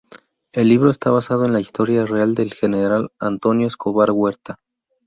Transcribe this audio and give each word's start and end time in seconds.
El 0.51 0.67
libro 0.69 0.89
está 0.89 1.11
basado 1.11 1.45
en 1.45 1.53
la 1.53 1.59
historia 1.59 2.07
real 2.07 2.33
del 2.33 2.55
general 2.55 3.11
Antonio 3.19 3.67
Escobar 3.67 4.09
Huerta. 4.11 4.59